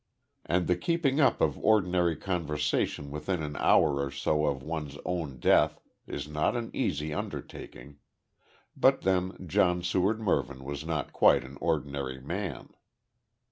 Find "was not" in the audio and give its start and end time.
10.63-11.13